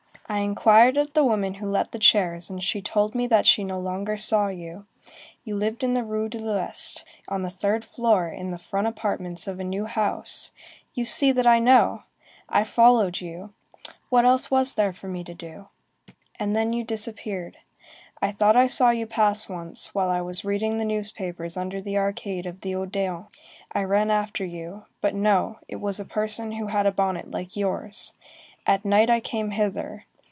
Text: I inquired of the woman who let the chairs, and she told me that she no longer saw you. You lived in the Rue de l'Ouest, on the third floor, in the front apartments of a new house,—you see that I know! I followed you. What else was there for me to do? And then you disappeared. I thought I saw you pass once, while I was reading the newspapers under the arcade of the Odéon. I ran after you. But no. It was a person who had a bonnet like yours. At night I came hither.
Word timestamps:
I 0.29 0.37
inquired 0.37 0.95
of 0.95 1.11
the 1.11 1.25
woman 1.25 1.55
who 1.55 1.69
let 1.69 1.91
the 1.91 1.99
chairs, 1.99 2.49
and 2.49 2.63
she 2.63 2.81
told 2.81 3.13
me 3.13 3.27
that 3.27 3.45
she 3.45 3.65
no 3.65 3.77
longer 3.77 4.15
saw 4.15 4.47
you. 4.47 4.85
You 5.43 5.57
lived 5.57 5.83
in 5.83 5.93
the 5.93 6.05
Rue 6.05 6.29
de 6.29 6.39
l'Ouest, 6.39 7.03
on 7.27 7.41
the 7.41 7.49
third 7.49 7.83
floor, 7.83 8.29
in 8.29 8.49
the 8.49 8.57
front 8.57 8.87
apartments 8.87 9.45
of 9.45 9.59
a 9.59 9.65
new 9.65 9.83
house,—you 9.83 11.03
see 11.03 11.33
that 11.33 11.45
I 11.45 11.59
know! 11.59 12.03
I 12.47 12.63
followed 12.63 13.19
you. 13.19 13.51
What 14.07 14.23
else 14.23 14.49
was 14.49 14.75
there 14.75 14.93
for 14.93 15.09
me 15.09 15.25
to 15.25 15.33
do? 15.33 15.67
And 16.39 16.55
then 16.55 16.71
you 16.71 16.85
disappeared. 16.85 17.57
I 18.21 18.31
thought 18.31 18.55
I 18.55 18.67
saw 18.67 18.91
you 18.91 19.05
pass 19.05 19.49
once, 19.49 19.93
while 19.93 20.09
I 20.09 20.21
was 20.21 20.45
reading 20.45 20.77
the 20.77 20.85
newspapers 20.85 21.57
under 21.57 21.81
the 21.81 21.97
arcade 21.97 22.45
of 22.45 22.61
the 22.61 22.71
Odéon. 22.71 23.27
I 23.73 23.83
ran 23.83 24.09
after 24.09 24.45
you. 24.45 24.85
But 25.01 25.13
no. 25.13 25.59
It 25.67 25.81
was 25.81 25.99
a 25.99 26.05
person 26.05 26.53
who 26.53 26.67
had 26.67 26.85
a 26.85 26.91
bonnet 26.93 27.31
like 27.31 27.57
yours. 27.57 28.13
At 28.65 28.85
night 28.85 29.09
I 29.09 29.19
came 29.19 29.49
hither. 29.51 30.05